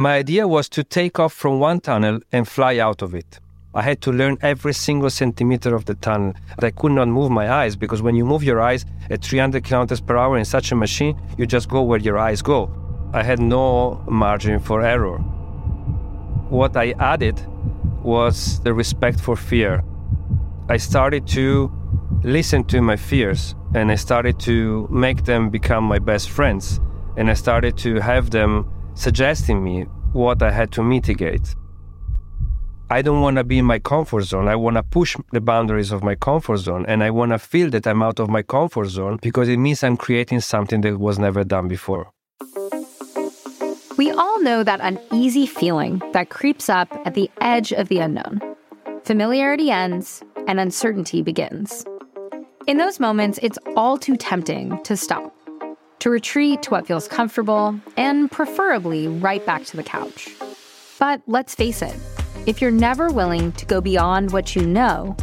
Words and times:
My 0.00 0.16
idea 0.16 0.48
was 0.48 0.66
to 0.70 0.82
take 0.82 1.20
off 1.20 1.34
from 1.34 1.60
one 1.60 1.78
tunnel 1.78 2.20
and 2.32 2.48
fly 2.48 2.78
out 2.78 3.02
of 3.02 3.14
it. 3.14 3.38
I 3.74 3.82
had 3.82 4.00
to 4.00 4.10
learn 4.10 4.38
every 4.40 4.72
single 4.72 5.10
centimeter 5.10 5.74
of 5.74 5.84
the 5.84 5.94
tunnel. 5.94 6.32
I 6.58 6.70
could 6.70 6.92
not 6.92 7.08
move 7.08 7.30
my 7.30 7.52
eyes 7.52 7.76
because 7.76 8.00
when 8.00 8.14
you 8.14 8.24
move 8.24 8.42
your 8.42 8.62
eyes 8.62 8.86
at 9.10 9.22
300 9.22 9.62
kilometers 9.62 10.00
per 10.00 10.16
hour 10.16 10.38
in 10.38 10.46
such 10.46 10.72
a 10.72 10.74
machine, 10.74 11.20
you 11.36 11.44
just 11.44 11.68
go 11.68 11.82
where 11.82 11.98
your 11.98 12.16
eyes 12.16 12.40
go. 12.40 12.70
I 13.12 13.22
had 13.22 13.40
no 13.40 14.02
margin 14.08 14.58
for 14.58 14.80
error. 14.80 15.18
What 16.48 16.78
I 16.78 16.94
added 16.98 17.38
was 18.02 18.58
the 18.60 18.72
respect 18.72 19.20
for 19.20 19.36
fear. 19.36 19.84
I 20.70 20.78
started 20.78 21.26
to 21.36 21.70
listen 22.24 22.64
to 22.68 22.80
my 22.80 22.96
fears 22.96 23.54
and 23.74 23.92
I 23.92 23.96
started 23.96 24.40
to 24.40 24.88
make 24.90 25.26
them 25.26 25.50
become 25.50 25.84
my 25.84 25.98
best 25.98 26.30
friends. 26.30 26.80
And 27.18 27.28
I 27.28 27.34
started 27.34 27.76
to 27.84 28.00
have 28.00 28.30
them 28.30 28.64
suggesting 28.94 29.64
me 29.64 29.86
what 30.12 30.42
I 30.42 30.50
had 30.50 30.72
to 30.72 30.82
mitigate. 30.82 31.54
I 32.92 33.02
don't 33.02 33.20
want 33.20 33.36
to 33.36 33.44
be 33.44 33.58
in 33.58 33.64
my 33.64 33.78
comfort 33.78 34.22
zone. 34.22 34.48
I 34.48 34.56
want 34.56 34.76
to 34.76 34.82
push 34.82 35.16
the 35.30 35.40
boundaries 35.40 35.92
of 35.92 36.02
my 36.02 36.16
comfort 36.16 36.56
zone 36.56 36.84
and 36.88 37.04
I 37.04 37.10
want 37.10 37.30
to 37.30 37.38
feel 37.38 37.70
that 37.70 37.86
I'm 37.86 38.02
out 38.02 38.18
of 38.18 38.28
my 38.28 38.42
comfort 38.42 38.88
zone 38.88 39.18
because 39.22 39.48
it 39.48 39.58
means 39.58 39.84
I'm 39.84 39.96
creating 39.96 40.40
something 40.40 40.80
that 40.80 40.98
was 40.98 41.18
never 41.18 41.44
done 41.44 41.68
before. 41.68 42.10
We 43.96 44.10
all 44.10 44.42
know 44.42 44.64
that 44.64 44.80
uneasy 44.82 45.46
feeling 45.46 46.02
that 46.14 46.30
creeps 46.30 46.68
up 46.68 46.88
at 47.04 47.14
the 47.14 47.30
edge 47.40 47.72
of 47.72 47.88
the 47.88 47.98
unknown. 47.98 48.40
Familiarity 49.04 49.70
ends 49.70 50.24
and 50.48 50.58
uncertainty 50.58 51.22
begins. 51.22 51.84
In 52.66 52.78
those 52.78 52.98
moments, 52.98 53.38
it's 53.42 53.58
all 53.76 53.98
too 53.98 54.16
tempting 54.16 54.82
to 54.82 54.96
stop, 54.96 55.32
to 56.00 56.08
retreat 56.08 56.62
to 56.62 56.70
what 56.70 56.86
feels 56.86 57.06
comfortable, 57.06 57.78
and 57.96 58.30
preferably 58.30 59.06
right 59.06 59.44
back 59.44 59.64
to 59.66 59.76
the 59.76 59.82
couch. 59.82 60.30
But 60.98 61.20
let's 61.26 61.54
face 61.54 61.82
it, 61.82 61.94
if 62.46 62.62
you're 62.62 62.70
never 62.70 63.10
willing 63.10 63.52
to 63.52 63.66
go 63.66 63.82
beyond 63.82 64.32
what 64.32 64.56
you 64.56 64.66
know, 64.66 65.14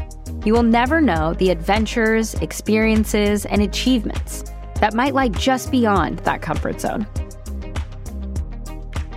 you 0.46 0.54
will 0.54 0.64
never 0.64 1.02
know 1.02 1.34
the 1.34 1.50
adventures, 1.50 2.36
experiences, 2.36 3.46
and 3.48 3.62
achievements 3.62 4.44
that 4.80 4.94
might 4.94 5.16
lie 5.16 5.30
just 5.30 5.72
beyond 5.72 6.20
that 6.20 6.44
comfort 6.44 6.80
zone. 6.80 7.08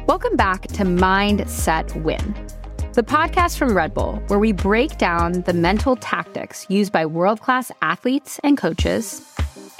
Welcome 0.06 0.36
back 0.36 0.62
to 0.68 0.84
Mind 0.86 1.48
Set 1.48 1.94
Win, 1.96 2.34
the 2.94 3.02
podcast 3.02 3.58
from 3.58 3.76
Red 3.76 3.92
Bull, 3.92 4.16
where 4.28 4.38
we 4.38 4.52
break 4.52 4.96
down 4.96 5.42
the 5.42 5.52
mental 5.52 5.94
tactics 5.96 6.64
used 6.70 6.90
by 6.90 7.04
world 7.04 7.42
class 7.42 7.70
athletes 7.82 8.40
and 8.42 8.56
coaches 8.56 9.22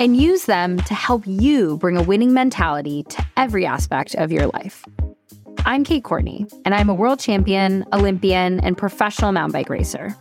and 0.01 0.17
use 0.17 0.47
them 0.47 0.79
to 0.79 0.95
help 0.95 1.23
you 1.27 1.77
bring 1.77 1.99
a 1.99 2.03
winning 2.03 2.33
mentality 2.33 3.03
to 3.05 3.25
every 3.37 3.67
aspect 3.67 4.15
of 4.15 4.33
your 4.33 4.47
life. 4.47 4.83
I'm 5.67 5.85
Kate 5.85 6.03
Courtney, 6.03 6.47
and 6.65 6.75
I'm 6.75 6.89
a 6.89 6.95
world 6.95 7.21
champion, 7.21 7.85
Olympian, 7.93 8.61
and 8.61 8.79
professional 8.79 9.31
mountain 9.31 9.53
bike 9.53 9.69
racer. 9.69 10.17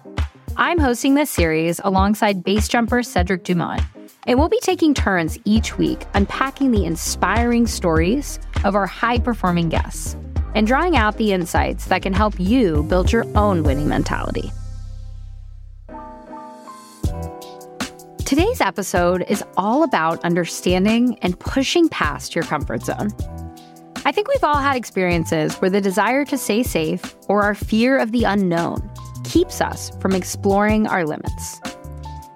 I'm 0.57 0.79
hosting 0.79 1.15
this 1.15 1.29
series 1.29 1.79
alongside 1.85 2.43
base 2.43 2.67
jumper 2.67 3.01
Cedric 3.01 3.45
Dumont, 3.45 3.81
and 4.27 4.37
we'll 4.37 4.49
be 4.49 4.59
taking 4.59 4.93
turns 4.93 5.39
each 5.45 5.77
week 5.77 6.05
unpacking 6.13 6.71
the 6.71 6.83
inspiring 6.83 7.65
stories 7.65 8.37
of 8.65 8.75
our 8.75 8.85
high 8.85 9.17
performing 9.17 9.69
guests 9.69 10.17
and 10.55 10.67
drawing 10.67 10.97
out 10.97 11.15
the 11.15 11.31
insights 11.31 11.85
that 11.85 12.01
can 12.01 12.11
help 12.11 12.37
you 12.37 12.83
build 12.83 13.13
your 13.13 13.25
own 13.37 13.63
winning 13.63 13.87
mentality. 13.87 14.51
Today's 18.29 18.61
episode 18.61 19.25
is 19.27 19.43
all 19.57 19.81
about 19.81 20.23
understanding 20.23 21.17
and 21.23 21.39
pushing 21.39 21.89
past 21.89 22.35
your 22.35 22.43
comfort 22.43 22.83
zone. 22.83 23.09
I 24.05 24.11
think 24.11 24.27
we've 24.27 24.43
all 24.43 24.59
had 24.59 24.75
experiences 24.75 25.55
where 25.55 25.71
the 25.71 25.81
desire 25.81 26.25
to 26.25 26.37
stay 26.37 26.61
safe 26.61 27.15
or 27.27 27.41
our 27.41 27.55
fear 27.55 27.97
of 27.97 28.11
the 28.11 28.25
unknown 28.25 28.87
keeps 29.23 29.61
us 29.61 29.89
from 29.99 30.13
exploring 30.13 30.85
our 30.85 31.07
limits. 31.07 31.59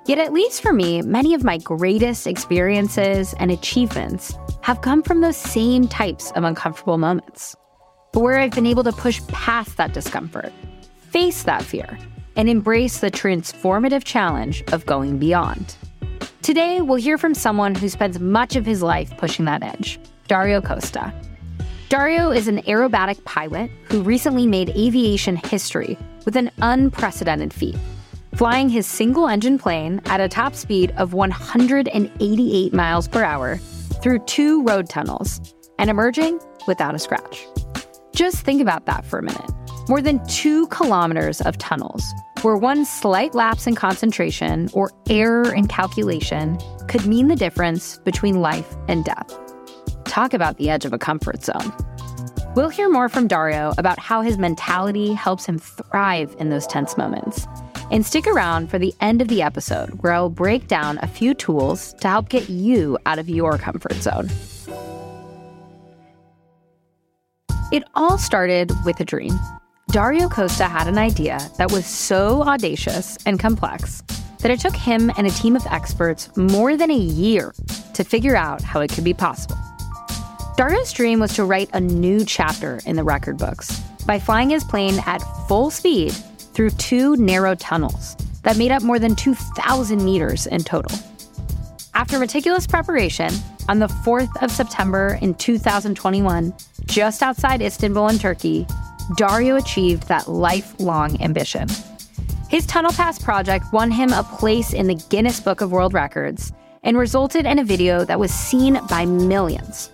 Yet, 0.08 0.18
at 0.18 0.34
least 0.34 0.64
for 0.64 0.74
me, 0.74 1.04
many 1.04 1.36
of 1.36 1.44
my 1.44 1.60
greatest 1.60 2.26
experiences 2.26 3.36
and 3.36 3.52
achievements 3.52 4.34
have 4.62 4.82
come 4.82 5.04
from 5.04 5.22
those 5.22 5.38
same 5.38 5.88
types 5.88 6.32
of 6.32 6.44
uncomfortable 6.44 6.98
moments, 6.98 7.56
but 8.14 8.22
where 8.22 8.40
I've 8.40 8.56
been 8.56 8.66
able 8.66 8.84
to 8.86 8.94
push 8.94 9.22
past 9.28 9.78
that 9.78 9.94
discomfort, 9.94 10.52
face 11.12 11.44
that 11.44 11.62
fear, 11.62 12.00
and 12.36 12.50
embrace 12.50 13.00
the 13.00 13.12
transformative 13.12 14.04
challenge 14.04 14.64
of 14.72 14.88
going 14.88 15.20
beyond. 15.20 15.76
Today, 16.44 16.82
we'll 16.82 16.98
hear 16.98 17.18
from 17.18 17.34
someone 17.34 17.74
who 17.74 17.88
spends 17.88 18.20
much 18.20 18.58
of 18.58 18.66
his 18.66 18.84
life 18.84 19.16
pushing 19.16 19.46
that 19.46 19.64
edge, 19.64 19.98
Dario 20.28 20.60
Costa. 20.60 21.14
Dario 21.88 22.32
is 22.32 22.50
an 22.50 22.58
aerobatic 22.64 23.24
pilot 23.24 23.72
who 23.86 24.04
recently 24.04 24.46
made 24.46 24.70
aviation 24.72 25.38
history 25.38 25.98
with 26.26 26.36
an 26.36 26.52
unprecedented 26.58 27.54
feat, 27.54 27.78
flying 28.36 28.68
his 28.68 28.86
single 28.86 29.30
engine 29.30 29.58
plane 29.58 30.02
at 30.08 30.20
a 30.20 30.28
top 30.28 30.54
speed 30.54 30.94
of 30.98 31.14
188 31.14 32.74
miles 32.74 33.08
per 33.08 33.24
hour 33.24 33.56
through 34.02 34.20
two 34.26 34.64
road 34.64 34.90
tunnels 34.90 35.56
and 35.80 35.90
emerging 35.90 36.42
without 36.68 36.94
a 36.94 37.00
scratch. 37.00 37.48
Just 38.14 38.44
think 38.44 38.62
about 38.62 38.86
that 38.86 39.06
for 39.06 39.18
a 39.18 39.24
minute. 39.24 39.50
More 39.90 40.02
than 40.02 40.26
two 40.28 40.68
kilometers 40.68 41.42
of 41.42 41.58
tunnels, 41.58 42.06
where 42.42 42.56
one 42.56 42.86
slight 42.86 43.36
lapse 43.36 43.68
in 43.68 43.76
concentration 43.76 44.70
or 44.72 44.92
error 45.10 45.54
in 45.54 45.68
calculation 45.68 46.58
could 46.88 47.06
mean 47.06 47.28
the 47.28 47.36
difference 47.36 47.98
between 47.98 48.40
life 48.40 48.76
and 48.88 49.04
death. 49.04 49.38
Talk 50.06 50.34
about 50.34 50.58
the 50.58 50.70
edge 50.70 50.86
of 50.86 50.94
a 50.94 50.98
comfort 50.98 51.44
zone. 51.44 51.74
We'll 52.56 52.70
hear 52.70 52.88
more 52.88 53.10
from 53.10 53.28
Dario 53.28 53.74
about 53.78 54.00
how 54.00 54.22
his 54.22 54.38
mentality 54.38 55.12
helps 55.12 55.46
him 55.46 55.60
thrive 55.60 56.34
in 56.40 56.50
those 56.50 56.66
tense 56.66 56.96
moments. 56.96 57.46
And 57.92 58.06
stick 58.06 58.26
around 58.26 58.70
for 58.70 58.80
the 58.80 58.94
end 59.02 59.22
of 59.22 59.28
the 59.28 59.42
episode 59.42 60.02
where 60.02 60.14
I'll 60.14 60.30
break 60.30 60.68
down 60.68 60.98
a 61.02 61.08
few 61.08 61.34
tools 61.34 61.94
to 61.96 62.08
help 62.08 62.30
get 62.30 62.50
you 62.50 62.98
out 63.06 63.20
of 63.20 63.28
your 63.28 63.58
comfort 63.58 63.96
zone. 63.96 64.30
It 67.74 67.84
all 67.96 68.18
started 68.18 68.72
with 68.86 69.00
a 69.02 69.06
dream. 69.06 69.38
Dario 69.92 70.28
Costa 70.28 70.66
had 70.66 70.88
an 70.88 70.98
idea 70.98 71.40
that 71.58 71.72
was 71.72 71.86
so 71.86 72.42
audacious 72.44 73.18
and 73.26 73.40
complex 73.40 74.02
that 74.40 74.50
it 74.50 74.60
took 74.60 74.76
him 74.76 75.12
and 75.18 75.28
a 75.28 75.32
team 75.32 75.56
of 75.56 75.66
experts 75.68 76.36
more 76.36 76.76
than 76.76 76.90
a 76.90 76.98
year 76.98 77.54
to 77.94 78.04
figure 78.04 78.36
out 78.36 78.62
how 78.62 78.82
it 78.82 78.92
could 78.92 79.04
be 79.04 79.14
possible. 79.14 79.58
Dario's 80.56 80.92
dream 80.94 81.20
was 81.20 81.34
to 81.36 81.44
write 81.44 81.70
a 81.74 81.80
new 81.80 82.26
chapter 82.26 82.80
in 82.86 82.96
the 82.96 83.04
record 83.04 83.38
books 83.38 83.80
by 84.06 84.20
flying 84.20 84.50
his 84.50 84.64
plane 84.64 85.00
at 85.06 85.20
full 85.48 85.70
speed 85.70 86.12
through 86.12 86.70
two 86.72 87.16
narrow 87.18 87.56
tunnels 87.56 88.16
that 88.44 88.58
made 88.58 88.72
up 88.72 88.84
more 88.84 89.00
than 89.00 89.16
2,000 89.16 90.04
meters 90.04 90.48
in 90.48 90.64
total. 90.64 90.98
After 91.94 92.18
meticulous 92.20 92.66
preparation, 92.66 93.32
on 93.70 93.80
the 93.80 93.88
4th 93.88 94.42
of 94.42 94.52
September 94.52 95.18
in 95.22 95.36
2021, 95.36 96.54
just 96.86 97.24
outside 97.24 97.62
Istanbul 97.62 98.10
in 98.10 98.20
Turkey, 98.20 98.68
Dario 99.16 99.56
achieved 99.56 100.08
that 100.08 100.28
lifelong 100.28 101.22
ambition. 101.22 101.68
His 102.50 102.66
Tunnel 102.66 102.92
Pass 102.92 103.20
project 103.20 103.66
won 103.74 103.92
him 103.92 104.14
a 104.14 104.24
place 104.24 104.74
in 104.74 104.88
the 104.88 104.96
Guinness 105.10 105.40
Book 105.40 105.62
of 105.62 105.72
World 105.72 105.94
Records 105.94 106.54
and 106.84 106.98
resulted 106.98 107.46
in 107.46 107.60
a 107.60 107.64
video 107.64 108.06
that 108.06 108.20
was 108.20 108.32
seen 108.32 108.80
by 108.90 109.06
millions. 109.06 109.90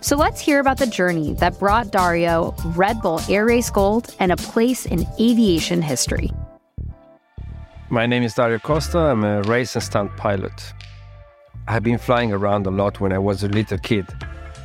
So 0.00 0.16
let's 0.16 0.40
hear 0.40 0.58
about 0.58 0.78
the 0.78 0.86
journey 0.86 1.34
that 1.34 1.58
brought 1.58 1.92
Dario 1.92 2.54
Red 2.74 3.00
Bull 3.00 3.20
Air 3.28 3.46
Race 3.46 3.70
Gold 3.70 4.14
and 4.18 4.32
a 4.32 4.36
place 4.36 4.84
in 4.84 5.06
aviation 5.20 5.80
history. 5.80 6.30
My 7.88 8.06
name 8.06 8.22
is 8.22 8.34
Dario 8.34 8.58
Costa. 8.58 8.98
I'm 8.98 9.22
a 9.22 9.42
race 9.42 9.76
and 9.76 9.82
stunt 9.82 10.16
pilot. 10.16 10.72
I've 11.68 11.84
been 11.84 11.98
flying 11.98 12.32
around 12.32 12.66
a 12.66 12.70
lot 12.70 13.00
when 13.00 13.12
I 13.12 13.18
was 13.18 13.44
a 13.44 13.48
little 13.48 13.78
kid. 13.78 14.06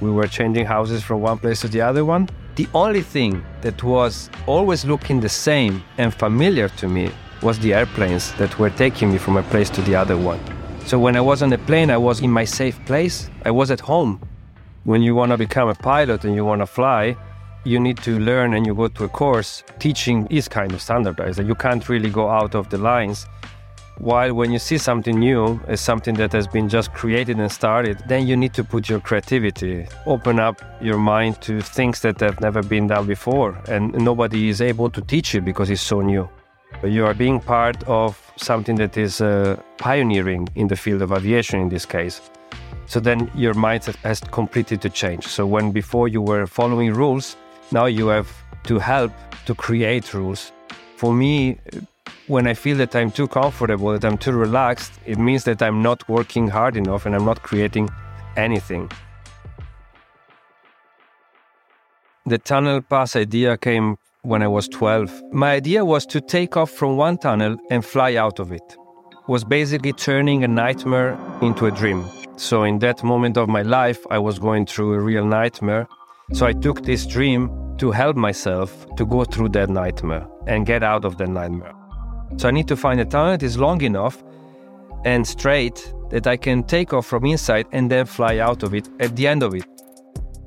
We 0.02 0.12
were 0.12 0.28
changing 0.28 0.66
houses 0.66 1.04
from 1.04 1.22
one 1.22 1.40
place 1.40 1.62
to 1.62 1.68
the 1.68 1.82
other 1.82 2.06
one. 2.06 2.30
The 2.56 2.68
only 2.74 3.02
thing 3.02 3.44
that 3.62 3.84
was 3.84 4.30
always 4.46 4.86
looking 4.86 5.20
the 5.20 5.30
same 5.30 5.84
and 5.98 6.14
familiar 6.14 6.70
to 6.70 6.88
me 6.88 7.12
was 7.42 7.60
the 7.60 7.74
airplanes 7.74 8.34
that 8.34 8.58
were 8.60 8.70
taking 8.70 9.12
me 9.12 9.18
from 9.18 9.38
a 9.38 9.44
place 9.44 9.70
to 9.72 9.82
the 9.82 9.96
other 9.96 10.18
one. 10.18 10.40
So 10.86 10.98
when 10.98 11.16
I 11.16 11.22
was 11.22 11.42
on 11.42 11.50
the 11.50 11.58
plane, 11.58 11.92
I 11.92 11.98
was 11.98 12.22
in 12.22 12.32
my 12.32 12.46
safe 12.46 12.84
place. 12.86 13.30
I 13.46 13.52
was 13.52 13.72
at 13.72 13.80
home 13.80 14.22
when 14.88 15.02
you 15.02 15.14
want 15.14 15.32
to 15.32 15.38
become 15.38 15.68
a 15.68 15.76
pilot 15.76 16.24
and 16.24 16.34
you 16.34 16.46
want 16.46 16.62
to 16.62 16.66
fly, 16.66 17.14
you 17.66 17.78
need 17.78 17.98
to 17.98 18.18
learn 18.20 18.54
and 18.54 18.66
you 18.66 18.74
go 18.74 18.88
to 18.88 19.04
a 19.04 19.10
course. 19.10 19.62
Teaching 19.80 20.26
is 20.28 20.48
kind 20.48 20.72
of 20.72 20.82
standardized, 20.82 21.46
you 21.46 21.56
can't 21.56 21.90
really 21.90 22.10
go 22.10 22.30
out 22.30 22.56
of 22.56 22.70
the 22.70 22.78
lines. 22.78 23.26
While 24.00 24.34
when 24.36 24.52
you 24.52 24.60
see 24.60 24.78
something 24.78 25.20
new 25.20 25.60
as 25.68 25.82
something 25.82 26.16
that 26.16 26.32
has 26.34 26.48
been 26.48 26.70
just 26.70 26.94
created 26.94 27.40
and 27.40 27.52
started, 27.52 27.98
then 28.08 28.28
you 28.28 28.38
need 28.38 28.54
to 28.54 28.64
put 28.64 28.88
your 28.90 29.00
creativity, 29.00 29.88
open 30.06 30.40
up 30.40 30.62
your 30.82 30.98
mind 30.98 31.42
to 31.42 31.62
things 31.62 32.02
that 32.02 32.20
have 32.20 32.40
never 32.40 32.62
been 32.62 32.88
done 32.88 33.08
before, 33.08 33.58
and 33.68 33.94
nobody 33.94 34.50
is 34.50 34.62
able 34.62 34.90
to 34.92 35.02
teach 35.02 35.34
you 35.34 35.42
because 35.42 35.70
it's 35.70 35.82
so 35.82 36.02
new. 36.02 36.30
You 36.84 37.06
are 37.06 37.14
being 37.14 37.40
part 37.40 37.84
of 37.88 38.20
something 38.36 38.76
that 38.76 38.98
is 38.98 39.20
uh, 39.20 39.60
pioneering 39.78 40.48
in 40.56 40.68
the 40.68 40.76
field 40.76 41.02
of 41.02 41.12
aviation 41.12 41.60
in 41.60 41.70
this 41.70 41.86
case. 41.86 42.22
So 42.86 43.00
then 43.00 43.32
your 43.36 43.54
mindset 43.56 43.96
has 43.98 44.20
completely 44.20 44.78
to 44.78 44.90
change. 44.90 45.26
So 45.28 45.46
when 45.48 45.72
before 45.72 46.08
you 46.08 46.22
were 46.22 46.46
following 46.46 46.94
rules, 46.94 47.36
Now 47.72 47.86
you 47.86 48.08
have 48.08 48.30
to 48.64 48.80
help 48.80 49.12
to 49.46 49.54
create 49.54 50.14
rules. 50.14 50.52
For 50.96 51.14
me, 51.14 51.60
when 52.28 52.48
I 52.48 52.54
feel 52.54 52.78
that 52.78 52.96
I'm 52.96 53.12
too 53.12 53.28
comfortable, 53.28 53.92
that 53.92 54.06
I'm 54.06 54.18
too 54.18 54.32
relaxed, 54.32 54.94
it 55.06 55.18
means 55.18 55.44
that 55.46 55.62
I'm 55.62 55.82
not 55.82 56.08
working 56.10 56.48
hard 56.48 56.76
enough 56.76 57.06
and 57.06 57.16
I'm 57.16 57.26
not 57.26 57.42
creating 57.44 57.90
anything. 58.36 58.92
The 62.26 62.38
tunnel 62.38 62.82
pass 62.82 63.16
idea 63.16 63.58
came 63.58 63.98
when 64.22 64.42
I 64.44 64.48
was 64.48 64.68
12. 64.68 65.22
My 65.32 65.54
idea 65.54 65.86
was 65.86 66.06
to 66.08 66.20
take 66.20 66.58
off 66.58 66.72
from 66.72 66.98
one 66.98 67.18
tunnel 67.18 67.56
and 67.72 67.86
fly 67.86 68.16
out 68.16 68.40
of 68.40 68.52
it. 68.52 68.76
was 69.28 69.44
basically 69.44 69.92
turning 69.92 70.44
a 70.44 70.48
nightmare 70.48 71.18
into 71.42 71.66
a 71.66 71.72
dream. 71.72 72.06
So 72.38 72.64
in 72.64 72.80
that 72.80 73.04
moment 73.04 73.38
of 73.38 73.50
my 73.50 73.62
life, 73.62 74.00
I 74.10 74.20
was 74.20 74.40
going 74.40 74.66
through 74.66 74.94
a 74.94 75.00
real 75.00 75.26
nightmare. 75.26 75.88
So 76.34 76.46
I 76.46 76.54
took 76.54 76.84
this 76.84 77.06
dream 77.06 77.50
to 77.78 77.92
help 77.92 78.16
myself 78.16 78.86
to 78.96 79.06
go 79.06 79.26
through 79.26 79.50
that 79.50 79.70
nightmare 79.70 80.26
and 80.48 80.66
get 80.66 80.82
out 80.82 81.04
of 81.04 81.18
that 81.18 81.30
nightmare. 81.30 81.77
So 82.36 82.48
I 82.48 82.52
need 82.52 82.68
to 82.68 82.76
find 82.76 83.00
a 83.00 83.06
tunnel 83.06 83.32
that 83.32 83.44
is 83.44 83.58
long 83.58 83.82
enough 83.82 84.24
and 85.06 85.26
straight 85.26 85.94
that 86.10 86.28
I 86.28 86.38
can 86.38 86.64
take 86.64 86.94
off 86.94 87.06
from 87.06 87.26
inside 87.26 87.68
and 87.72 87.90
then 87.90 88.06
fly 88.06 88.40
out 88.40 88.64
of 88.64 88.74
it 88.74 88.90
at 89.00 89.16
the 89.16 89.28
end 89.28 89.44
of 89.44 89.56
it. 89.56 89.66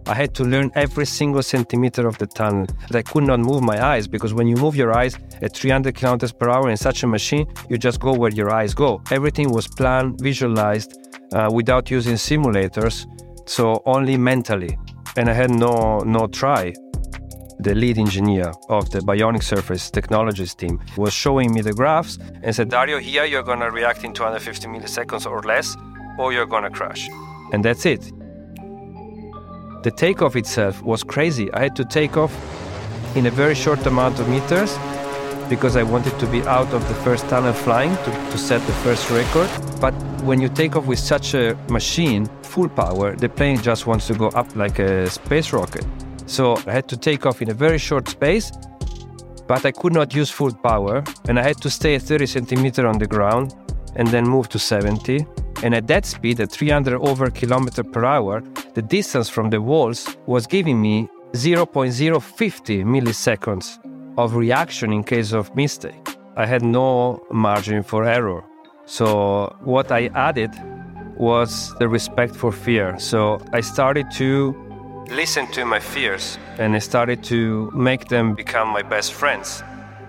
I 0.06 0.15
had 0.15 0.35
to 0.37 0.44
learn 0.44 0.73
every 0.75 1.06
single 1.06 1.43
centimeter 1.43 2.06
of 2.09 2.19
the 2.19 2.27
tunnel. 2.27 2.67
I 2.93 3.03
could 3.03 3.25
not 3.25 3.38
move 3.38 3.62
my 3.62 3.85
eyes 3.85 4.09
because 4.09 4.35
when 4.35 4.49
you 4.49 4.56
move 4.56 4.75
your 4.75 4.97
eyes 4.97 5.17
at 5.41 5.55
300 5.55 5.94
kilometers 5.94 6.32
per 6.32 6.49
hour 6.49 6.69
in 6.69 6.77
such 6.77 7.03
a 7.03 7.06
machine, 7.06 7.47
you 7.69 7.79
just 7.79 8.00
go 8.00 8.12
where 8.12 8.32
your 8.32 8.50
eyes 8.50 8.75
go. 8.75 9.03
Everything 9.11 9.53
was 9.53 9.69
planned, 9.69 10.21
visualized, 10.21 10.99
uh, 11.32 11.49
without 11.53 11.91
using 11.91 12.15
simulators, 12.15 13.06
so 13.49 13.82
only 13.87 14.17
mentally. 14.17 14.77
And 15.17 15.29
I 15.29 15.32
had 15.32 15.50
no 15.50 15.99
no 16.00 16.27
try. 16.27 16.73
The 17.62 17.75
lead 17.75 17.99
engineer 17.99 18.55
of 18.71 18.89
the 18.89 19.01
Bionic 19.01 19.43
Surface 19.43 19.91
Technologies 19.91 20.55
team 20.55 20.81
was 20.97 21.12
showing 21.12 21.53
me 21.53 21.61
the 21.61 21.75
graphs 21.75 22.19
and 22.43 22.57
said, 22.57 22.71
Dario, 22.71 22.99
here 22.99 23.27
you're 23.27 23.43
gonna 23.43 23.71
react 23.71 24.03
in 24.03 24.15
250 24.15 24.67
milliseconds 24.69 25.27
or 25.27 25.43
less, 25.43 25.77
or 26.19 26.33
you're 26.33 26.47
gonna 26.47 26.71
crash. 26.71 27.07
And 27.53 27.62
that's 27.62 27.85
it. 27.85 28.01
The 29.83 29.93
takeoff 29.95 30.37
itself 30.37 30.81
was 30.83 31.03
crazy. 31.03 31.53
I 31.53 31.65
had 31.65 31.77
to 31.77 31.85
take 31.85 32.17
off 32.17 32.35
in 33.15 33.27
a 33.27 33.31
very 33.31 33.55
short 33.55 33.85
amount 33.85 34.19
of 34.21 34.29
meters 34.31 34.79
because 35.51 35.77
I 35.77 35.83
wanted 35.83 36.19
to 36.19 36.27
be 36.29 36.41
out 36.45 36.73
of 36.73 36.89
the 36.89 36.95
first 37.05 37.29
tunnel 37.29 37.53
flying 37.53 37.95
to, 37.95 38.11
to 38.31 38.39
set 38.39 38.67
the 38.67 38.73
first 38.85 39.11
record. 39.11 39.51
But 39.83 39.93
when 40.23 40.41
you 40.41 40.49
take 40.49 40.77
off 40.77 40.87
with 40.87 40.99
such 40.99 41.35
a 41.35 41.55
machine, 41.69 42.25
full 42.43 42.71
power, 42.71 43.15
the 43.17 43.29
plane 43.29 43.59
just 43.61 43.87
wants 43.87 44.06
to 44.06 44.15
go 44.15 44.29
up 44.29 44.56
like 44.56 44.79
a 44.79 45.11
space 45.11 45.53
rocket. 45.53 45.85
So 46.31 46.56
I 46.65 46.71
had 46.71 46.88
to 46.91 46.97
take 46.97 47.27
off 47.27 47.43
in 47.43 47.50
a 47.50 47.55
very 47.55 47.79
short 47.79 48.09
space, 48.09 48.53
but 49.49 49.67
I 49.67 49.73
could 49.73 49.93
not 49.93 50.15
use 50.15 50.31
full 50.31 50.55
power, 50.55 51.03
and 51.27 51.41
I 51.41 51.43
had 51.43 51.61
to 51.62 51.69
stay 51.69 51.97
at 51.97 52.03
30 52.03 52.27
centimeter 52.27 52.87
on 52.87 52.99
the 52.99 53.06
ground 53.09 53.56
and 53.97 54.06
then 54.06 54.29
move 54.29 54.49
to 54.50 54.59
70. 54.61 55.27
And 55.65 55.75
at 55.75 55.88
that 55.88 56.06
speed, 56.06 56.38
at 56.38 56.53
300 56.53 57.00
over 57.00 57.31
kilometer 57.31 57.82
per 57.82 58.05
hour, 58.05 58.43
the 58.75 58.81
distance 58.81 59.29
from 59.29 59.50
the 59.50 59.61
walls 59.61 60.17
was 60.27 60.47
giving 60.47 60.81
me 60.81 61.09
0.050 61.32 62.85
milliseconds 62.85 63.81
of 64.17 64.37
reaction 64.37 64.93
in 64.93 65.03
case 65.03 65.32
of 65.32 65.53
mistake. 65.56 66.17
I 66.37 66.47
had 66.47 66.62
no 66.62 67.27
margin 67.32 67.82
for 67.82 68.05
error. 68.05 68.44
So 68.85 69.56
what 69.65 69.91
I 69.91 70.11
added 70.15 70.53
was 71.17 71.75
the 71.81 71.88
respect 71.88 72.37
for 72.37 72.53
fear. 72.53 72.97
So 73.00 73.41
I 73.53 73.62
started 73.62 74.12
to 74.12 74.69
listen 75.11 75.47
to 75.49 75.65
my 75.65 75.81
fears 75.81 76.39
and 76.59 76.77
I 76.77 76.79
started 76.79 77.23
to 77.25 77.71
make 77.75 78.07
them 78.09 78.35
become 78.35 78.69
my 78.69 78.83
best 78.83 79.12
friends. 79.12 79.62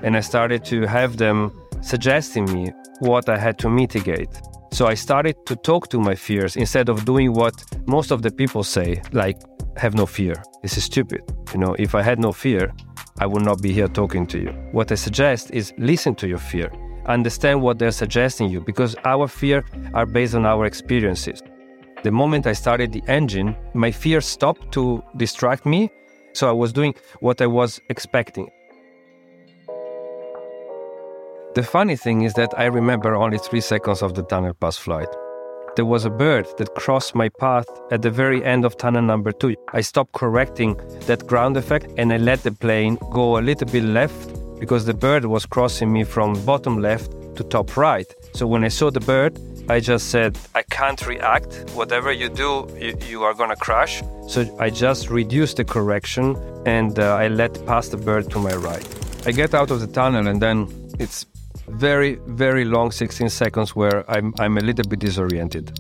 And 0.04 0.16
I 0.16 0.20
started 0.22 0.64
to 0.66 0.86
have 0.86 1.18
them 1.18 1.52
suggesting 1.82 2.46
me 2.54 2.72
what 3.00 3.28
I 3.28 3.38
had 3.38 3.58
to 3.60 3.70
mitigate. 3.70 4.30
So 4.72 4.86
I 4.86 4.94
started 4.94 5.36
to 5.48 5.56
talk 5.56 5.90
to 5.90 6.00
my 6.00 6.16
fears 6.16 6.56
instead 6.56 6.88
of 6.88 7.04
doing 7.04 7.34
what 7.34 7.54
most 7.88 8.12
of 8.12 8.22
the 8.22 8.32
people 8.32 8.64
say, 8.64 9.02
like, 9.12 9.38
have 9.76 9.96
no 9.96 10.06
fear. 10.06 10.36
This 10.62 10.78
is 10.78 10.84
stupid. 10.84 11.22
You 11.54 11.60
know, 11.60 11.76
if 11.80 11.96
I 11.96 12.04
had 12.04 12.20
no 12.20 12.32
fear, 12.32 12.72
I 13.20 13.26
would 13.26 13.44
not 13.44 13.62
be 13.62 13.74
here 13.74 13.88
talking 13.88 14.28
to 14.28 14.40
you. 14.40 14.52
What 14.72 14.92
I 14.92 14.96
suggest 14.96 15.52
is 15.52 15.74
listen 15.78 16.16
to 16.16 16.28
your 16.28 16.38
fear. 16.38 16.72
Understand 17.08 17.62
what 17.62 17.80
they're 17.80 17.92
suggesting 17.92 18.50
you 18.50 18.62
because 18.62 18.96
our 19.04 19.28
fear 19.28 19.64
are 19.94 20.06
based 20.06 20.36
on 20.36 20.46
our 20.46 20.66
experiences. 20.66 21.42
The 22.04 22.12
moment 22.12 22.48
I 22.48 22.54
started 22.54 22.92
the 22.92 23.04
engine, 23.08 23.56
my 23.76 23.92
fear 23.92 24.22
stopped 24.22 24.72
to 24.72 25.04
distract 25.18 25.68
me, 25.68 25.92
so 26.34 26.50
I 26.50 26.52
was 26.52 26.74
doing 26.74 26.96
what 27.20 27.42
I 27.42 27.46
was 27.46 27.80
expecting. 27.90 28.50
The 31.54 31.62
funny 31.62 31.96
thing 31.96 32.24
is 32.24 32.34
that 32.34 32.58
I 32.58 32.66
remember 32.66 33.14
only 33.14 33.38
three 33.38 33.62
seconds 33.62 34.02
of 34.02 34.16
the 34.16 34.24
tunnel 34.24 34.56
pass 34.56 34.78
flight. 34.78 35.10
There 35.76 35.86
was 35.86 36.06
a 36.06 36.10
bird 36.10 36.48
that 36.58 36.74
crossed 36.74 37.14
my 37.14 37.30
path 37.30 37.68
at 37.92 38.02
the 38.02 38.10
very 38.10 38.44
end 38.44 38.66
of 38.66 38.78
tunnel 38.78 39.04
number 39.04 39.32
two. 39.32 39.56
I 39.72 39.82
stopped 39.82 40.14
correcting 40.14 40.78
that 41.02 41.28
ground 41.28 41.56
effect 41.56 41.86
and 41.98 42.12
I 42.12 42.18
let 42.18 42.42
the 42.42 42.52
plane 42.52 42.98
go 43.12 43.38
a 43.38 43.42
little 43.42 43.68
bit 43.68 43.84
left 43.84 44.60
because 44.60 44.86
the 44.86 44.94
bird 44.96 45.26
was 45.26 45.46
crossing 45.46 45.94
me 45.94 46.04
from 46.04 46.34
bottom 46.46 46.82
left 46.82 47.12
to 47.36 47.44
top 47.44 47.78
right. 47.78 48.12
So 48.34 48.48
when 48.48 48.64
I 48.64 48.70
saw 48.70 48.90
the 48.90 49.00
bird, 49.02 49.40
I 49.70 49.80
just 49.80 50.10
said, 50.10 50.38
can't 50.82 51.06
react. 51.06 51.70
Whatever 51.76 52.12
you 52.12 52.28
do, 52.28 52.68
you, 52.86 52.98
you 53.08 53.24
are 53.24 53.36
gonna 53.36 53.56
crash. 53.56 54.02
So 54.28 54.40
I 54.60 54.72
just 54.72 55.12
reduced 55.12 55.58
the 55.58 55.66
correction 55.76 56.36
and 56.66 56.98
uh, 56.98 57.24
I 57.24 57.28
let 57.28 57.54
pass 57.68 57.90
the 57.90 57.98
bird 57.98 58.32
to 58.32 58.40
my 58.40 58.56
right. 58.56 58.88
I 59.28 59.32
get 59.32 59.54
out 59.54 59.70
of 59.70 59.80
the 59.80 59.86
tunnel 60.00 60.28
and 60.28 60.42
then 60.42 60.58
it's 60.98 61.28
very, 61.68 62.12
very 62.26 62.66
long 62.66 62.90
16 62.90 63.30
seconds 63.30 63.76
where 63.76 64.10
I'm, 64.10 64.34
I'm 64.40 64.58
a 64.58 64.62
little 64.62 64.88
bit 64.90 65.00
disoriented. 65.00 65.80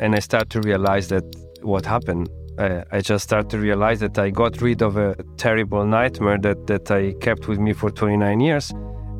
And 0.00 0.14
I 0.14 0.18
start 0.18 0.50
to 0.50 0.60
realize 0.60 1.08
that 1.08 1.24
what 1.62 1.86
happened. 1.86 2.28
I, 2.58 2.84
I 2.92 3.00
just 3.00 3.24
start 3.24 3.48
to 3.50 3.58
realize 3.58 4.00
that 4.00 4.18
I 4.18 4.28
got 4.28 4.60
rid 4.60 4.82
of 4.82 4.98
a 4.98 5.16
terrible 5.38 5.86
nightmare 5.86 6.38
that, 6.38 6.66
that 6.66 6.90
I 6.90 7.14
kept 7.22 7.48
with 7.48 7.58
me 7.58 7.72
for 7.72 7.90
29 7.90 8.40
years 8.40 8.70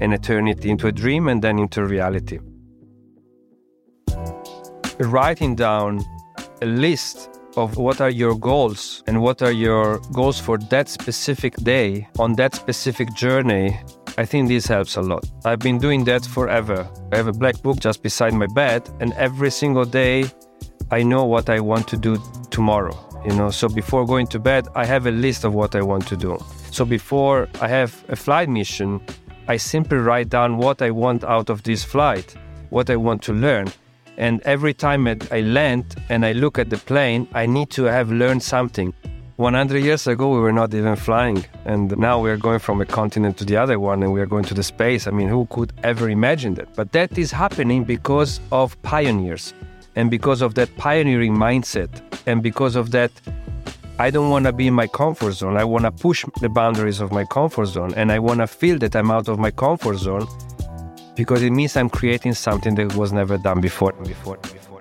and 0.01 0.13
I 0.13 0.19
turned 0.19 0.51
it 0.51 0.67
into 0.67 0.89
a 0.89 0.93
dream 0.93 1.29
and 1.29 1.41
then 1.41 1.59
into 1.59 1.87
reality. 1.87 2.39
Writing 4.99 5.55
down 5.55 6.05
a 6.61 6.67
list 6.67 7.31
of 7.57 7.77
what 7.77 8.01
are 8.01 8.11
your 8.11 8.35
goals 8.39 9.03
and 9.07 9.21
what 9.21 9.43
are 9.43 9.53
your 9.53 9.99
goals 10.13 10.39
for 10.39 10.57
that 10.57 10.89
specific 10.89 11.55
day 11.57 12.09
on 12.19 12.35
that 12.37 12.55
specific 12.55 13.13
journey 13.15 13.79
I 14.19 14.27
think 14.27 14.49
this 14.49 14.67
helps 14.67 14.97
a 14.97 15.01
lot. 15.01 15.25
I've 15.47 15.61
been 15.61 15.79
doing 15.79 16.05
that 16.05 16.27
forever. 16.27 16.87
I 17.13 17.17
have 17.17 17.29
a 17.29 17.33
black 17.33 17.63
book 17.63 17.81
just 17.81 18.03
beside 18.03 18.35
my 18.35 18.47
bed, 18.47 18.91
and 19.01 19.15
every 19.15 19.51
single 19.51 19.87
day 19.87 20.27
I 20.91 21.03
know 21.03 21.25
what 21.25 21.49
I 21.49 21.61
want 21.61 21.89
to 21.89 21.97
do 21.97 22.19
tomorrow. 22.51 22.95
You 23.25 23.35
know, 23.35 23.51
so 23.51 23.69
before 23.69 24.05
going 24.05 24.27
to 24.29 24.39
bed, 24.39 24.69
I 24.75 24.85
have 24.85 25.07
a 25.07 25.11
list 25.11 25.45
of 25.45 25.55
what 25.55 25.75
I 25.75 25.81
want 25.81 26.07
to 26.09 26.17
do. 26.17 26.39
So 26.71 26.85
before 26.85 27.49
I 27.63 27.69
have 27.69 28.05
a 28.09 28.17
flight 28.17 28.51
mission, 28.51 29.01
I 29.49 29.57
simply 29.57 29.97
write 29.97 30.29
down 30.29 30.59
what 30.59 30.83
I 30.83 30.91
want 30.91 31.25
out 31.25 31.49
of 31.49 31.63
this 31.63 31.83
flight, 31.83 32.35
what 32.69 32.91
I 32.91 32.97
want 32.97 33.23
to 33.23 33.33
learn. 33.33 33.69
And 34.17 34.41
every 34.43 34.75
time 34.75 35.07
I 35.07 35.41
land 35.41 35.97
and 36.09 36.25
I 36.25 36.33
look 36.33 36.59
at 36.59 36.71
the 36.71 36.77
plane, 36.77 37.27
I 37.33 37.47
need 37.47 37.71
to 37.71 37.85
have 37.85 38.11
learned 38.11 38.43
something. 38.43 38.93
100 39.37 39.83
years 39.83 40.07
ago, 40.07 40.29
we 40.29 40.39
were 40.39 40.53
not 40.53 40.73
even 40.75 40.95
flying. 40.95 41.45
And 41.65 41.97
now 41.99 42.21
we 42.21 42.31
are 42.31 42.37
going 42.37 42.59
from 42.59 42.81
a 42.81 42.87
continent 42.87 43.39
to 43.39 43.45
the 43.45 43.57
other 43.57 43.81
one 43.81 44.03
and 44.03 44.13
we 44.13 44.21
are 44.21 44.27
going 44.27 44.45
to 44.45 44.55
the 44.55 44.63
space. 44.63 45.07
I 45.07 45.11
mean, 45.11 45.29
who 45.29 45.47
could 45.47 45.73
ever 45.83 46.11
imagine 46.11 46.55
that? 46.55 46.75
But 46.77 46.93
that 46.93 47.17
is 47.17 47.33
happening 47.33 47.85
because 47.85 48.41
of 48.53 48.81
pioneers 48.83 49.55
and 49.97 50.11
because 50.11 50.43
of 50.43 50.55
that 50.55 50.75
pioneering 50.77 51.35
mindset 51.35 51.89
and 52.27 52.43
because 52.43 52.77
of 52.77 52.91
that. 52.93 53.11
I 53.99 54.11
don't 54.11 54.31
want 54.31 54.47
to 54.47 54.53
be 54.53 54.67
in 54.67 54.75
my 54.75 54.87
comfort 54.87 55.33
zone. 55.33 55.57
I 55.57 55.65
want 55.65 55.85
to 55.85 55.91
push 55.91 56.25
the 56.41 56.49
boundaries 56.49 57.01
of 57.01 57.13
my 57.13 57.25
comfort 57.25 57.67
zone 57.67 57.95
and 57.95 58.11
I 58.11 58.19
want 58.19 58.41
to 58.41 58.47
feel 58.47 58.79
that 58.79 58.97
I'm 58.97 59.11
out 59.11 59.29
of 59.29 59.39
my 59.39 59.51
comfort 59.51 59.99
zone 59.99 60.27
because 61.15 61.43
it 61.43 61.51
means 61.51 61.77
I'm 61.77 61.91
creating 61.91 62.35
something 62.35 62.75
that 62.77 62.95
was 62.97 63.13
never 63.13 63.39
done 63.39 63.61
before. 63.61 63.93
before, 63.93 64.37
before, 64.39 64.81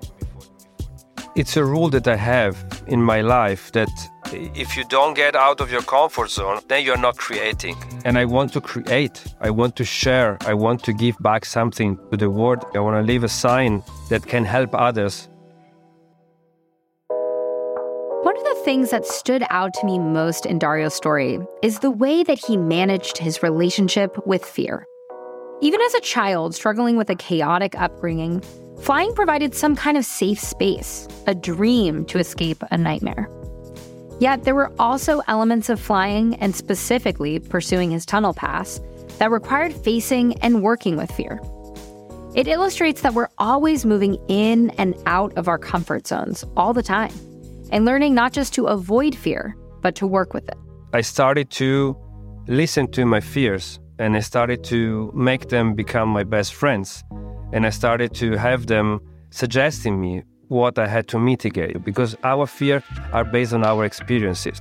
It's 1.34 1.56
a 1.56 1.64
rule 1.64 1.88
that 1.90 2.06
I 2.06 2.16
have 2.16 2.56
in 2.86 3.02
my 3.02 3.20
life 3.22 3.72
that 3.72 3.90
if 4.32 4.76
you 4.76 4.84
don't 4.84 5.14
get 5.14 5.34
out 5.34 5.60
of 5.60 5.70
your 5.70 5.82
comfort 5.82 6.30
zone, 6.30 6.60
then 6.68 6.84
you're 6.84 6.98
not 6.98 7.16
creating. 7.16 7.76
And 8.04 8.18
I 8.18 8.24
want 8.24 8.52
to 8.54 8.60
create. 8.60 9.22
I 9.40 9.50
want 9.50 9.76
to 9.76 9.84
share. 9.84 10.38
I 10.46 10.54
want 10.54 10.82
to 10.84 10.92
give 10.92 11.18
back 11.20 11.44
something 11.44 11.98
to 12.10 12.16
the 12.16 12.30
world. 12.30 12.64
I 12.74 12.80
want 12.80 12.96
to 12.96 13.12
leave 13.12 13.24
a 13.24 13.28
sign 13.28 13.82
that 14.08 14.26
can 14.26 14.44
help 14.44 14.74
others. 14.74 15.28
One 18.22 18.36
of 18.36 18.44
the 18.44 18.60
things 18.64 18.90
that 18.90 19.04
stood 19.04 19.44
out 19.50 19.74
to 19.74 19.86
me 19.86 19.98
most 19.98 20.46
in 20.46 20.58
Dario's 20.58 20.94
story 20.94 21.38
is 21.62 21.80
the 21.80 21.90
way 21.90 22.22
that 22.22 22.38
he 22.38 22.56
managed 22.56 23.18
his 23.18 23.42
relationship 23.42 24.16
with 24.26 24.44
fear. 24.44 24.86
Even 25.62 25.80
as 25.80 25.94
a 25.94 26.00
child 26.00 26.56
struggling 26.56 26.96
with 26.96 27.08
a 27.08 27.14
chaotic 27.14 27.80
upbringing, 27.80 28.40
flying 28.80 29.14
provided 29.14 29.54
some 29.54 29.76
kind 29.76 29.96
of 29.96 30.04
safe 30.04 30.40
space, 30.40 31.06
a 31.28 31.36
dream 31.36 32.04
to 32.06 32.18
escape 32.18 32.64
a 32.72 32.76
nightmare. 32.76 33.30
Yet 34.18 34.42
there 34.42 34.56
were 34.56 34.72
also 34.80 35.22
elements 35.28 35.68
of 35.68 35.78
flying 35.78 36.34
and 36.40 36.56
specifically 36.56 37.38
pursuing 37.38 37.92
his 37.92 38.04
tunnel 38.04 38.34
pass 38.34 38.80
that 39.18 39.30
required 39.30 39.72
facing 39.72 40.34
and 40.40 40.64
working 40.64 40.96
with 40.96 41.12
fear. 41.12 41.40
It 42.34 42.48
illustrates 42.48 43.02
that 43.02 43.14
we're 43.14 43.28
always 43.38 43.86
moving 43.86 44.18
in 44.26 44.70
and 44.70 44.96
out 45.06 45.32
of 45.38 45.46
our 45.46 45.58
comfort 45.58 46.08
zones 46.08 46.44
all 46.56 46.72
the 46.72 46.82
time 46.82 47.12
and 47.70 47.84
learning 47.84 48.16
not 48.16 48.32
just 48.32 48.52
to 48.54 48.66
avoid 48.66 49.14
fear, 49.14 49.56
but 49.80 49.94
to 49.94 50.08
work 50.08 50.34
with 50.34 50.48
it. 50.48 50.58
I 50.92 51.02
started 51.02 51.50
to 51.50 51.96
listen 52.48 52.90
to 52.92 53.06
my 53.06 53.20
fears 53.20 53.78
and 54.02 54.16
I 54.16 54.20
started 54.20 54.64
to 54.64 55.12
make 55.14 55.48
them 55.48 55.74
become 55.74 56.08
my 56.08 56.24
best 56.24 56.54
friends. 56.54 57.04
And 57.52 57.64
I 57.64 57.70
started 57.70 58.12
to 58.14 58.32
have 58.32 58.66
them 58.66 59.00
suggesting 59.30 60.00
me 60.00 60.24
what 60.48 60.78
I 60.78 60.88
had 60.88 61.06
to 61.08 61.18
mitigate 61.18 61.84
because 61.84 62.16
our 62.24 62.46
fear 62.46 62.82
are 63.12 63.24
based 63.24 63.52
on 63.52 63.64
our 63.64 63.84
experiences. 63.84 64.60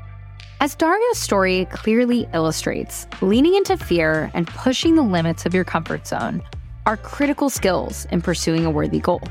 As 0.60 0.75
Dario's 0.75 1.17
story 1.17 1.65
clearly 1.71 2.29
illustrates, 2.33 3.07
leaning 3.21 3.55
into 3.55 3.77
fear 3.77 4.29
and 4.36 4.45
pushing 4.45 4.93
the 4.95 5.01
limits 5.01 5.48
of 5.48 5.55
your 5.55 5.63
comfort 5.63 6.05
zone 6.05 6.43
are 6.86 6.98
critical 6.98 7.50
skills 7.50 8.05
in 8.12 8.21
pursuing 8.21 8.65
a 8.65 8.69
worthy 8.69 9.00
goal. 9.00 9.24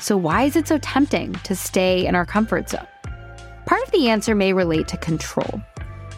So, 0.00 0.16
why 0.16 0.44
is 0.44 0.56
it 0.56 0.66
so 0.66 0.78
tempting 0.78 1.34
to 1.44 1.54
stay 1.54 2.06
in 2.06 2.14
our 2.14 2.24
comfort 2.24 2.70
zone? 2.70 2.88
Part 3.66 3.82
of 3.82 3.90
the 3.92 4.08
answer 4.08 4.34
may 4.34 4.52
relate 4.54 4.88
to 4.88 4.96
control. 4.96 5.60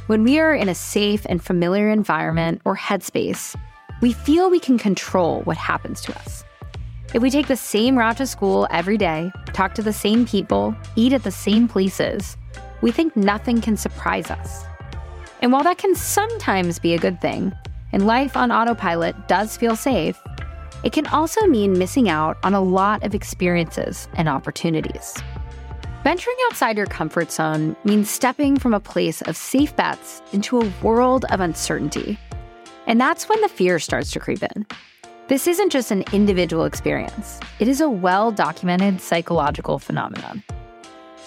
When 0.07 0.23
we 0.23 0.39
are 0.39 0.55
in 0.55 0.69
a 0.69 0.75
safe 0.75 1.27
and 1.29 1.43
familiar 1.43 1.91
environment 1.91 2.63
or 2.65 2.77
headspace, 2.77 3.57
we 4.01 4.13
feel 4.13 4.49
we 4.49 4.61
can 4.61 4.79
control 4.79 5.41
what 5.43 5.57
happens 5.57 6.01
to 6.03 6.17
us. 6.17 6.45
If 7.13 7.23
we 7.23 7.29
take 7.29 7.49
the 7.49 7.57
same 7.57 7.99
route 7.99 8.19
to 8.19 8.27
school 8.29 8.69
every 8.71 8.99
day, 8.99 9.33
talk 9.53 9.75
to 9.75 9.83
the 9.83 9.93
same 9.93 10.25
people, 10.25 10.77
eat 10.95 11.13
at 11.13 11.25
the 11.25 11.33
same 11.33 11.67
places, 11.67 12.37
we 12.83 12.93
think 12.93 13.17
nothing 13.17 13.61
can 13.61 13.77
surprise 13.77 14.31
us. 14.31 14.65
And 15.43 15.51
while 15.51 15.65
that 15.65 15.79
can 15.79 15.97
sometimes 15.97 16.79
be 16.79 16.95
a 16.95 16.99
good 16.99 17.21
thing, 17.21 17.53
and 17.91 18.07
life 18.07 18.37
on 18.37 18.53
autopilot 18.53 19.27
does 19.27 19.57
feel 19.57 19.75
safe, 19.75 20.17
it 20.85 20.93
can 20.93 21.09
also 21.09 21.49
mean 21.49 21.77
missing 21.77 22.09
out 22.09 22.37
on 22.45 22.55
a 22.55 22.61
lot 22.61 23.03
of 23.03 23.13
experiences 23.13 24.07
and 24.15 24.29
opportunities. 24.29 25.17
Venturing 26.07 26.37
outside 26.47 26.77
your 26.77 26.87
comfort 26.87 27.33
zone 27.33 27.75
means 27.83 28.09
stepping 28.09 28.57
from 28.61 28.73
a 28.73 28.79
place 28.79 29.23
of 29.23 29.37
safe 29.37 29.75
bets 29.75 30.23
into 30.33 30.61
a 30.61 30.73
world 30.81 31.25
of 31.31 31.41
uncertainty. 31.41 32.17
And 32.87 33.01
that's 33.01 33.29
when 33.29 33.41
the 33.41 33.49
fear 33.49 33.81
starts 33.81 34.13
to 34.13 34.21
creep 34.21 34.41
in. 34.41 34.67
This 35.27 35.49
isn't 35.49 35.73
just 35.73 35.91
an 35.91 36.05
individual 36.13 36.65
experience, 36.65 37.41
it 37.59 37.67
is 37.67 37.81
a 37.81 37.91
well 37.91 38.31
documented 38.31 39.01
psychological 39.01 39.81
phenomenon. 39.81 40.45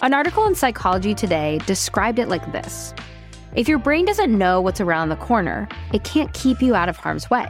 An 0.01 0.13
article 0.13 0.47
in 0.47 0.55
Psychology 0.55 1.13
Today 1.13 1.59
described 1.65 2.17
it 2.17 2.29
like 2.29 2.49
this 2.53 2.93
If 3.57 3.67
your 3.67 3.79
brain 3.79 4.05
doesn't 4.05 4.37
know 4.37 4.61
what's 4.61 4.79
around 4.79 5.09
the 5.09 5.17
corner, 5.17 5.67
it 5.91 6.05
can't 6.05 6.33
keep 6.33 6.61
you 6.61 6.73
out 6.73 6.87
of 6.87 6.95
harm's 6.95 7.29
way. 7.29 7.47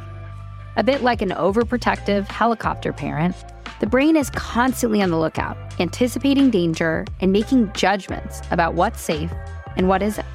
A 0.78 0.84
bit 0.84 1.04
like 1.04 1.22
an 1.22 1.30
overprotective 1.30 2.28
helicopter 2.28 2.92
parent, 2.92 3.36
the 3.80 3.88
brain 3.88 4.18
is 4.18 4.30
constantly 4.32 5.02
on 5.02 5.10
the 5.10 5.18
lookout, 5.18 5.58
anticipating 5.80 6.50
danger 6.50 7.06
and 7.22 7.32
making 7.32 7.72
judgments 7.72 8.42
about 8.52 8.74
what's 8.74 9.00
safe 9.00 9.32
and 9.78 9.88
what 9.88 10.02
isn't. 10.02 10.28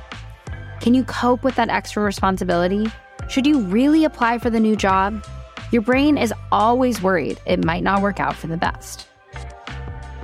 Can 0.80 0.94
you 0.94 1.04
cope 1.04 1.44
with 1.44 1.54
that 1.56 1.68
extra 1.68 2.02
responsibility? 2.02 2.86
Should 3.28 3.46
you 3.46 3.60
really 3.60 4.04
apply 4.04 4.38
for 4.38 4.48
the 4.48 4.60
new 4.60 4.76
job? 4.76 5.22
Your 5.72 5.82
brain 5.82 6.16
is 6.16 6.32
always 6.52 7.02
worried 7.02 7.38
it 7.46 7.64
might 7.64 7.82
not 7.82 8.00
work 8.00 8.18
out 8.18 8.34
for 8.34 8.46
the 8.46 8.56
best. 8.56 9.06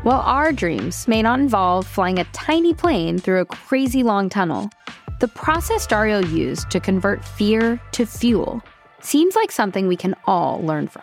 While 0.02 0.20
our 0.20 0.50
dreams 0.50 1.06
may 1.06 1.20
not 1.20 1.40
involve 1.40 1.86
flying 1.86 2.18
a 2.18 2.24
tiny 2.32 2.72
plane 2.72 3.18
through 3.18 3.40
a 3.40 3.44
crazy 3.44 4.02
long 4.02 4.30
tunnel, 4.30 4.70
the 5.18 5.28
process 5.28 5.86
Dario 5.86 6.24
used 6.24 6.70
to 6.70 6.80
convert 6.80 7.22
fear 7.22 7.78
to 7.92 8.06
fuel 8.06 8.62
seems 9.02 9.36
like 9.36 9.52
something 9.52 9.88
we 9.88 9.96
can 9.96 10.14
all 10.26 10.62
learn 10.62 10.88
from. 10.88 11.02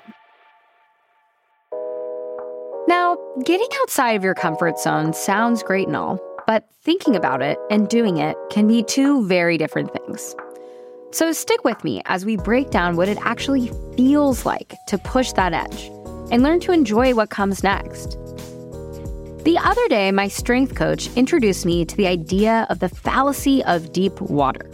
Now, 2.87 3.17
getting 3.43 3.67
outside 3.81 4.11
of 4.11 4.23
your 4.23 4.33
comfort 4.33 4.79
zone 4.79 5.11
sounds 5.11 5.61
great 5.61 5.87
and 5.87 5.95
all, 5.97 6.21
but 6.47 6.69
thinking 6.83 7.17
about 7.17 7.41
it 7.41 7.57
and 7.69 7.89
doing 7.89 8.15
it 8.15 8.37
can 8.49 8.65
be 8.65 8.81
two 8.81 9.27
very 9.27 9.57
different 9.57 9.91
things. 9.91 10.33
So 11.11 11.33
stick 11.33 11.65
with 11.65 11.83
me 11.83 12.01
as 12.05 12.25
we 12.25 12.37
break 12.37 12.69
down 12.69 12.95
what 12.95 13.09
it 13.09 13.17
actually 13.19 13.71
feels 13.97 14.45
like 14.45 14.73
to 14.87 14.97
push 14.97 15.33
that 15.33 15.51
edge 15.51 15.91
and 16.31 16.43
learn 16.43 16.61
to 16.61 16.71
enjoy 16.71 17.13
what 17.13 17.29
comes 17.29 17.61
next. 17.61 18.11
The 19.43 19.59
other 19.61 19.85
day, 19.89 20.11
my 20.13 20.29
strength 20.29 20.75
coach 20.75 21.09
introduced 21.17 21.65
me 21.65 21.83
to 21.83 21.95
the 21.97 22.07
idea 22.07 22.67
of 22.69 22.79
the 22.79 22.89
fallacy 22.89 23.65
of 23.65 23.91
deep 23.91 24.21
water. 24.21 24.71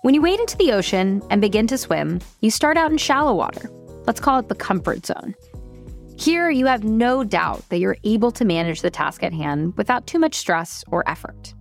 When 0.00 0.14
you 0.14 0.22
wade 0.22 0.40
into 0.40 0.56
the 0.56 0.72
ocean 0.72 1.22
and 1.28 1.42
begin 1.42 1.66
to 1.66 1.76
swim, 1.76 2.20
you 2.40 2.50
start 2.50 2.78
out 2.78 2.90
in 2.90 2.96
shallow 2.96 3.34
water. 3.34 3.70
Let's 4.06 4.20
call 4.20 4.38
it 4.38 4.48
the 4.48 4.54
comfort 4.54 5.04
zone. 5.04 5.34
Here, 6.18 6.48
you 6.48 6.66
have 6.66 6.82
no 6.82 7.24
doubt 7.24 7.68
that 7.68 7.78
you're 7.78 7.98
able 8.04 8.30
to 8.32 8.44
manage 8.44 8.80
the 8.80 8.90
task 8.90 9.22
at 9.22 9.34
hand 9.34 9.76
without 9.76 10.06
too 10.06 10.18
much 10.18 10.34
stress 10.34 10.82
or 10.90 11.08
effort. 11.08 11.54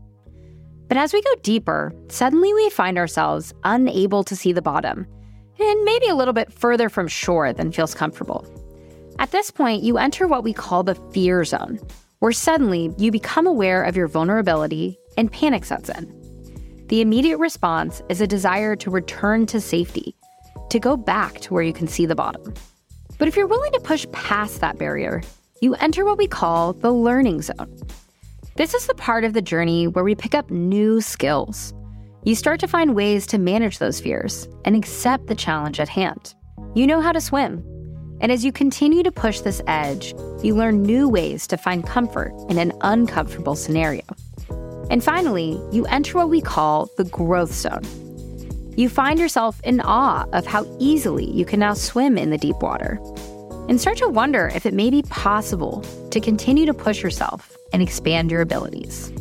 But 0.88 0.98
as 0.98 1.14
we 1.14 1.22
go 1.22 1.36
deeper, 1.42 1.94
suddenly 2.08 2.54
we 2.54 2.70
find 2.70 2.98
ourselves 2.98 3.54
unable 3.64 4.24
to 4.24 4.36
see 4.36 4.54
the 4.54 4.62
bottom, 4.62 5.06
and 5.60 5.84
maybe 5.84 6.08
a 6.08 6.16
little 6.16 6.34
bit 6.34 6.54
further 6.54 6.90
from 6.90 7.08
shore 7.08 7.52
than 7.52 7.72
feels 7.72 7.94
comfortable. 7.94 8.46
At 9.20 9.32
this 9.32 9.52
point, 9.52 9.84
you 9.84 9.98
enter 9.98 10.28
what 10.28 10.44
we 10.44 10.54
call 10.54 10.84
the 10.84 10.96
fear 11.12 11.44
zone, 11.44 11.80
where 12.20 12.32
suddenly 12.32 12.94
you 12.98 13.12
become 13.12 13.48
aware 13.48 13.84
of 13.84 13.98
your 13.98 14.08
vulnerability 14.08 14.98
and 15.18 15.32
panic 15.32 15.66
sets 15.66 15.90
in. 15.90 16.86
The 16.88 17.02
immediate 17.02 17.40
response 17.40 18.02
is 18.10 18.22
a 18.22 18.28
desire 18.28 18.76
to 18.78 18.90
return 18.90 19.48
to 19.48 19.60
safety, 19.60 20.16
to 20.70 20.80
go 20.80 20.96
back 20.96 21.40
to 21.42 21.54
where 21.54 21.64
you 21.64 21.74
can 21.74 21.88
see 21.88 22.06
the 22.06 22.16
bottom. 22.16 22.54
But 23.18 23.28
if 23.28 23.36
you're 23.36 23.48
willing 23.48 23.72
to 23.74 23.80
push 23.80 24.06
past 24.12 24.60
that 24.62 24.78
barrier, 24.78 25.22
you 25.62 25.74
enter 25.76 26.04
what 26.04 26.18
we 26.18 26.28
call 26.28 26.74
the 26.74 26.92
learning 26.92 27.42
zone. 27.42 27.80
This 28.56 28.74
is 28.74 28.88
the 28.88 28.96
part 28.96 29.24
of 29.24 29.34
the 29.34 29.42
journey 29.42 29.88
where 29.88 30.04
we 30.04 30.16
pick 30.16 30.36
up 30.36 30.50
new 30.50 31.02
skills. 31.02 31.74
You 32.24 32.36
start 32.36 32.60
to 32.62 32.68
find 32.68 32.96
ways 32.96 33.28
to 33.28 33.38
manage 33.38 33.78
those 33.78 34.02
fears 34.02 34.48
and 34.66 34.76
accept 34.76 35.28
the 35.28 35.36
challenge 35.36 35.80
at 35.80 35.90
hand. 35.90 36.34
You 36.74 36.88
know 36.88 37.00
how 37.00 37.12
to 37.12 37.22
swim. 37.22 37.64
And 38.22 38.32
as 38.32 38.44
you 38.44 38.52
continue 38.52 39.04
to 39.04 39.12
push 39.12 39.42
this 39.42 39.62
edge, 39.68 40.14
you 40.42 40.56
learn 40.56 40.82
new 40.82 41.08
ways 41.08 41.48
to 41.48 41.58
find 41.58 41.86
comfort 41.86 42.34
in 42.50 42.58
an 42.58 42.74
uncomfortable 42.82 43.56
scenario. 43.56 44.04
And 44.90 45.04
finally, 45.04 45.62
you 45.72 45.86
enter 45.86 46.18
what 46.18 46.30
we 46.30 46.42
call 46.42 46.90
the 46.98 47.04
growth 47.06 47.54
zone. 47.54 47.84
You 48.78 48.90
find 48.90 49.20
yourself 49.20 49.62
in 49.64 49.80
awe 49.82 50.26
of 50.34 50.46
how 50.46 50.66
easily 50.80 51.30
you 51.32 51.46
can 51.46 51.62
now 51.62 51.74
swim 51.74 52.18
in 52.18 52.30
the 52.30 52.38
deep 52.38 52.58
water 52.62 53.00
and 53.70 53.80
start 53.80 53.98
to 54.00 54.10
wonder 54.10 54.52
if 54.54 54.66
it 54.66 54.74
may 54.74 54.90
be 54.90 55.02
possible 55.04 55.82
to 56.12 56.20
continue 56.20 56.66
to 56.66 56.74
push 56.74 57.02
yourself 57.02 57.56
and 57.72 57.82
expand 57.82 58.32
your 58.32 58.42
abilities. 58.42 59.12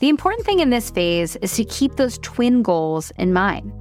The 0.00 0.10
important 0.10 0.44
thing 0.44 0.60
in 0.60 0.68
this 0.68 0.90
phase 0.90 1.36
is 1.36 1.56
to 1.56 1.64
keep 1.64 1.96
those 1.96 2.18
twin 2.18 2.62
goals 2.62 3.12
in 3.16 3.32
mind. 3.32 3.72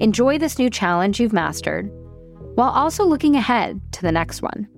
Enjoy 0.00 0.36
this 0.36 0.58
new 0.58 0.68
challenge 0.68 1.20
you've 1.20 1.32
mastered 1.32 1.88
while 2.56 2.70
also 2.70 3.04
looking 3.04 3.36
ahead 3.36 3.80
to 3.92 4.02
the 4.02 4.12
next 4.12 4.42
one. 4.42 4.68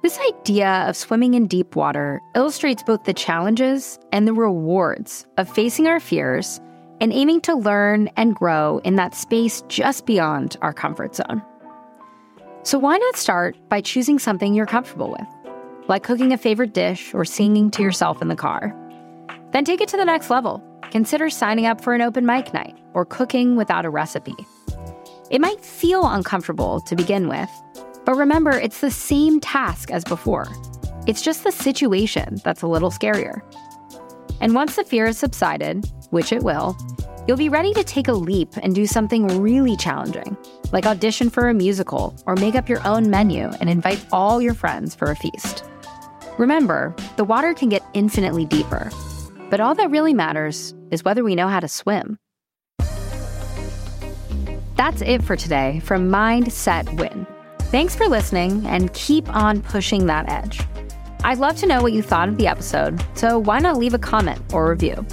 This 0.00 0.18
idea 0.28 0.84
of 0.88 0.96
swimming 0.96 1.34
in 1.34 1.48
deep 1.48 1.74
water 1.74 2.22
illustrates 2.36 2.84
both 2.84 3.02
the 3.02 3.12
challenges 3.12 3.98
and 4.12 4.28
the 4.28 4.32
rewards 4.32 5.26
of 5.36 5.52
facing 5.52 5.88
our 5.88 5.98
fears 5.98 6.60
and 7.00 7.12
aiming 7.12 7.40
to 7.42 7.56
learn 7.56 8.08
and 8.16 8.34
grow 8.34 8.78
in 8.84 8.94
that 8.94 9.14
space 9.14 9.62
just 9.68 10.06
beyond 10.06 10.56
our 10.62 10.72
comfort 10.72 11.16
zone. 11.16 11.42
So, 12.62 12.78
why 12.78 12.96
not 12.96 13.16
start 13.16 13.56
by 13.68 13.80
choosing 13.80 14.20
something 14.20 14.54
you're 14.54 14.66
comfortable 14.66 15.10
with, 15.10 15.26
like 15.88 16.04
cooking 16.04 16.32
a 16.32 16.38
favorite 16.38 16.74
dish 16.74 17.12
or 17.12 17.24
singing 17.24 17.68
to 17.72 17.82
yourself 17.82 18.22
in 18.22 18.28
the 18.28 18.36
car? 18.36 18.76
Then 19.50 19.64
take 19.64 19.80
it 19.80 19.88
to 19.88 19.96
the 19.96 20.04
next 20.04 20.30
level. 20.30 20.62
Consider 20.92 21.28
signing 21.28 21.66
up 21.66 21.80
for 21.80 21.94
an 21.94 22.02
open 22.02 22.24
mic 22.24 22.54
night 22.54 22.78
or 22.94 23.04
cooking 23.04 23.56
without 23.56 23.84
a 23.84 23.90
recipe. 23.90 24.36
It 25.30 25.40
might 25.40 25.60
feel 25.64 26.06
uncomfortable 26.06 26.80
to 26.82 26.94
begin 26.94 27.28
with, 27.28 27.50
but 28.08 28.16
remember, 28.16 28.52
it's 28.52 28.80
the 28.80 28.90
same 28.90 29.38
task 29.38 29.90
as 29.90 30.02
before. 30.02 30.46
It's 31.06 31.20
just 31.20 31.44
the 31.44 31.52
situation 31.52 32.38
that's 32.42 32.62
a 32.62 32.66
little 32.66 32.90
scarier. 32.90 33.42
And 34.40 34.54
once 34.54 34.76
the 34.76 34.84
fear 34.84 35.04
has 35.04 35.18
subsided, 35.18 35.84
which 36.08 36.32
it 36.32 36.42
will, 36.42 36.74
you'll 37.26 37.36
be 37.36 37.50
ready 37.50 37.74
to 37.74 37.84
take 37.84 38.08
a 38.08 38.14
leap 38.14 38.48
and 38.62 38.74
do 38.74 38.86
something 38.86 39.42
really 39.42 39.76
challenging, 39.76 40.38
like 40.72 40.86
audition 40.86 41.28
for 41.28 41.50
a 41.50 41.52
musical 41.52 42.16
or 42.24 42.34
make 42.36 42.54
up 42.54 42.66
your 42.66 42.80
own 42.88 43.10
menu 43.10 43.50
and 43.60 43.68
invite 43.68 44.02
all 44.10 44.40
your 44.40 44.54
friends 44.54 44.94
for 44.94 45.10
a 45.10 45.16
feast. 45.16 45.62
Remember, 46.38 46.96
the 47.18 47.24
water 47.24 47.52
can 47.52 47.68
get 47.68 47.84
infinitely 47.92 48.46
deeper, 48.46 48.90
but 49.50 49.60
all 49.60 49.74
that 49.74 49.90
really 49.90 50.14
matters 50.14 50.74
is 50.90 51.04
whether 51.04 51.22
we 51.22 51.34
know 51.34 51.48
how 51.48 51.60
to 51.60 51.68
swim. 51.68 52.18
That's 54.78 55.02
it 55.02 55.22
for 55.22 55.36
today 55.36 55.80
from 55.80 56.08
Mind 56.08 56.50
Set 56.50 56.90
Win. 56.94 57.26
Thanks 57.70 57.94
for 57.94 58.08
listening 58.08 58.66
and 58.66 58.90
keep 58.94 59.28
on 59.28 59.60
pushing 59.60 60.06
that 60.06 60.30
edge. 60.30 60.62
I'd 61.22 61.36
love 61.36 61.56
to 61.56 61.66
know 61.66 61.82
what 61.82 61.92
you 61.92 62.00
thought 62.00 62.30
of 62.30 62.38
the 62.38 62.46
episode, 62.46 62.98
so 63.14 63.38
why 63.38 63.58
not 63.58 63.76
leave 63.76 63.92
a 63.92 63.98
comment 63.98 64.40
or 64.54 64.70
review? 64.70 65.06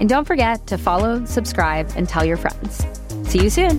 And 0.00 0.08
don't 0.08 0.24
forget 0.24 0.66
to 0.68 0.78
follow, 0.78 1.22
subscribe, 1.26 1.92
and 1.96 2.08
tell 2.08 2.24
your 2.24 2.38
friends. 2.38 2.86
See 3.30 3.42
you 3.42 3.50
soon. 3.50 3.78